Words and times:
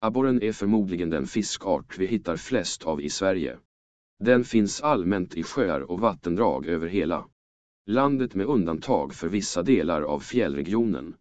Abborren 0.00 0.42
är 0.42 0.52
förmodligen 0.52 1.10
den 1.10 1.26
fiskart 1.26 1.98
vi 1.98 2.06
hittar 2.06 2.36
flest 2.36 2.84
av 2.84 3.00
i 3.00 3.10
Sverige. 3.10 3.58
Den 4.18 4.44
finns 4.44 4.80
allmänt 4.80 5.34
i 5.34 5.42
sjöar 5.42 5.80
och 5.80 6.00
vattendrag 6.00 6.66
över 6.66 6.86
hela 6.88 7.26
landet 7.86 8.34
med 8.34 8.46
undantag 8.46 9.14
för 9.14 9.28
vissa 9.28 9.62
delar 9.62 10.02
av 10.02 10.20
fjällregionen. 10.20 11.14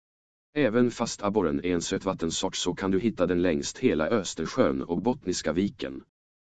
Även 0.56 0.92
fast 0.92 1.24
abborren 1.24 1.60
är 1.66 1.74
en 1.74 1.82
sötvattensort 1.82 2.56
så 2.56 2.74
kan 2.74 2.92
du 2.92 3.00
hitta 3.00 3.26
den 3.26 3.42
längst 3.42 3.78
hela 3.78 4.08
Östersjön 4.08 4.82
och 4.82 5.02
Bottniska 5.02 5.54
viken. 5.54 6.04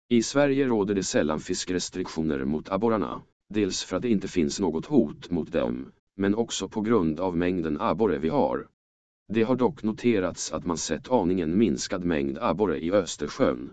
I 0.09 0.23
Sverige 0.23 0.67
råder 0.67 0.95
det 0.95 1.03
sällan 1.03 1.41
fiskrestriktioner 1.41 2.45
mot 2.45 2.69
abborrarna, 2.69 3.23
dels 3.49 3.85
för 3.85 3.97
att 3.97 4.03
det 4.03 4.11
inte 4.11 4.29
finns 4.29 4.61
något 4.61 4.87
hot 4.87 5.31
mot 5.31 5.53
dem, 5.53 5.93
men 6.17 6.35
också 6.35 6.69
på 6.69 6.81
grund 6.81 7.21
av 7.21 7.37
mängden 7.37 7.81
abborre 7.81 8.19
vi 8.19 8.29
har. 8.29 8.67
Det 9.29 9.43
har 9.43 9.57
dock 9.57 9.83
noterats 9.83 10.53
att 10.53 10.65
man 10.67 10.79
sett 10.79 11.11
aningen 11.11 11.59
minskad 11.59 12.05
mängd 12.05 12.39
abborre 12.39 12.79
i 12.85 12.93
Östersjön. 12.93 13.71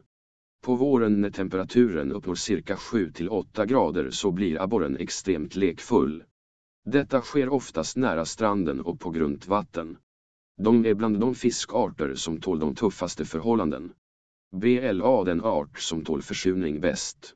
På 0.61 0.75
våren 0.75 1.21
när 1.21 1.29
temperaturen 1.29 2.11
uppnår 2.11 2.35
cirka 2.35 2.75
7-8 2.75 3.65
grader 3.65 4.11
så 4.11 4.31
blir 4.31 4.61
abborren 4.61 4.97
extremt 4.97 5.55
lekfull. 5.55 6.23
Detta 6.85 7.21
sker 7.21 7.49
oftast 7.49 7.97
nära 7.97 8.25
stranden 8.25 8.81
och 8.81 8.99
på 8.99 9.09
grunt 9.09 9.47
vatten. 9.47 9.97
De 10.57 10.85
är 10.85 10.93
bland 10.93 11.19
de 11.19 11.35
fiskarter 11.35 12.15
som 12.15 12.41
tål 12.41 12.59
de 12.59 12.75
tuffaste 12.75 13.25
förhållanden. 13.25 13.93
BLA 14.51 15.23
den 15.23 15.41
art 15.41 15.79
som 15.79 16.03
tål 16.03 16.21
försurning 16.21 16.79
bäst. 16.79 17.33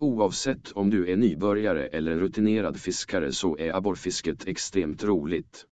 Oavsett 0.00 0.72
om 0.72 0.90
du 0.90 1.12
är 1.12 1.16
nybörjare 1.16 1.86
eller 1.86 2.18
rutinerad 2.18 2.80
fiskare 2.80 3.32
så 3.32 3.58
är 3.58 3.76
abborrfisket 3.76 4.48
extremt 4.48 5.04
roligt. 5.04 5.66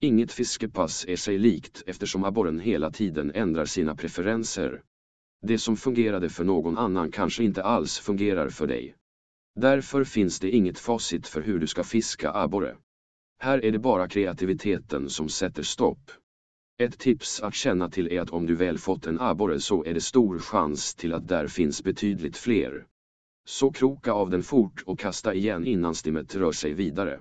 Inget 0.00 0.32
fiskepass 0.32 1.04
är 1.08 1.16
sig 1.16 1.38
likt 1.38 1.82
eftersom 1.86 2.24
abborren 2.24 2.60
hela 2.60 2.90
tiden 2.90 3.32
ändrar 3.34 3.64
sina 3.64 3.94
preferenser. 3.94 4.82
Det 5.42 5.58
som 5.58 5.76
fungerade 5.76 6.28
för 6.28 6.44
någon 6.44 6.78
annan 6.78 7.10
kanske 7.10 7.44
inte 7.44 7.62
alls 7.62 7.98
fungerar 7.98 8.48
för 8.48 8.66
dig. 8.66 8.94
Därför 9.54 10.04
finns 10.04 10.40
det 10.40 10.50
inget 10.50 10.78
facit 10.78 11.26
för 11.26 11.42
hur 11.42 11.58
du 11.58 11.66
ska 11.66 11.84
fiska 11.84 12.32
abborre. 12.32 12.76
Här 13.38 13.64
är 13.64 13.72
det 13.72 13.78
bara 13.78 14.08
kreativiteten 14.08 15.10
som 15.10 15.28
sätter 15.28 15.62
stopp. 15.62 16.10
Ett 16.78 16.98
tips 16.98 17.40
att 17.40 17.54
känna 17.54 17.90
till 17.90 18.12
är 18.12 18.20
att 18.20 18.30
om 18.30 18.46
du 18.46 18.54
väl 18.54 18.78
fått 18.78 19.06
en 19.06 19.20
abborre 19.20 19.60
så 19.60 19.84
är 19.84 19.94
det 19.94 20.00
stor 20.00 20.38
chans 20.38 20.94
till 20.94 21.14
att 21.14 21.28
där 21.28 21.46
finns 21.46 21.82
betydligt 21.82 22.36
fler. 22.36 22.86
Så 23.46 23.72
kroka 23.72 24.12
av 24.12 24.30
den 24.30 24.42
fort 24.42 24.82
och 24.86 24.98
kasta 24.98 25.34
igen 25.34 25.66
innan 25.66 25.94
stimmet 25.94 26.34
rör 26.34 26.52
sig 26.52 26.72
vidare. 26.72 27.20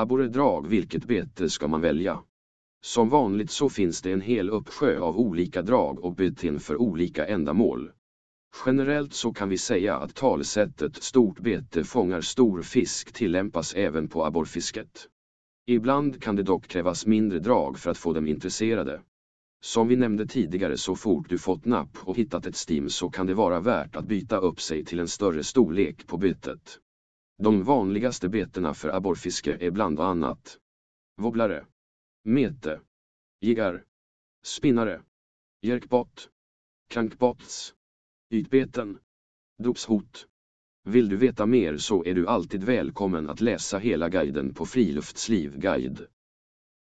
Abborredrag 0.00 0.66
vilket 0.66 1.04
bete 1.04 1.50
ska 1.50 1.68
man 1.68 1.80
välja? 1.80 2.20
Som 2.82 3.08
vanligt 3.08 3.50
så 3.50 3.68
finns 3.68 4.02
det 4.02 4.12
en 4.12 4.20
hel 4.20 4.50
uppsjö 4.50 5.00
av 5.00 5.18
olika 5.18 5.62
drag 5.62 6.04
och 6.04 6.14
beten 6.14 6.60
för 6.60 6.76
olika 6.76 7.26
ändamål. 7.26 7.90
Generellt 8.66 9.14
så 9.14 9.32
kan 9.32 9.48
vi 9.48 9.58
säga 9.58 9.96
att 9.96 10.14
talesättet 10.14 11.02
stort 11.02 11.40
bete 11.40 11.84
fångar 11.84 12.20
stor 12.20 12.62
fisk 12.62 13.12
tillämpas 13.12 13.74
även 13.74 14.08
på 14.08 14.24
abborrfisket. 14.24 15.08
Ibland 15.66 16.22
kan 16.22 16.36
det 16.36 16.42
dock 16.42 16.68
krävas 16.68 17.06
mindre 17.06 17.38
drag 17.38 17.78
för 17.78 17.90
att 17.90 17.98
få 17.98 18.12
dem 18.12 18.26
intresserade. 18.26 19.00
Som 19.62 19.88
vi 19.88 19.96
nämnde 19.96 20.26
tidigare 20.26 20.76
så 20.76 20.96
fort 20.96 21.28
du 21.28 21.38
fått 21.38 21.64
napp 21.64 21.98
och 22.00 22.16
hittat 22.16 22.46
ett 22.46 22.56
stim 22.56 22.90
så 22.90 23.10
kan 23.10 23.26
det 23.26 23.34
vara 23.34 23.60
värt 23.60 23.96
att 23.96 24.06
byta 24.06 24.36
upp 24.36 24.60
sig 24.60 24.84
till 24.84 24.98
en 24.98 25.08
större 25.08 25.44
storlek 25.44 26.06
på 26.06 26.16
bytet. 26.16 26.78
De 27.42 27.62
vanligaste 27.62 28.28
betena 28.28 28.74
för 28.74 28.88
abborrfiske 28.88 29.56
är 29.60 29.70
bland 29.70 30.00
annat 30.00 30.58
wobblare, 31.16 31.66
mete, 32.24 32.80
jiggar, 33.40 33.84
spinnare, 34.42 35.02
jerkbot, 35.62 36.28
krankbots, 36.88 37.74
ytbeten, 38.30 38.98
dopshot. 39.58 40.26
Vill 40.84 41.08
du 41.08 41.16
veta 41.16 41.46
mer 41.46 41.76
så 41.76 42.04
är 42.04 42.14
du 42.14 42.26
alltid 42.28 42.64
välkommen 42.64 43.30
att 43.30 43.40
läsa 43.40 43.78
hela 43.78 44.08
guiden 44.08 44.54
på 44.54 44.66
Friluftsliv 44.66 45.58
Guide. 45.58 46.06